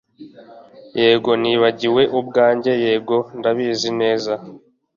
[1.01, 4.33] Yego nibagiwe ubwanjye yego ndabizi neza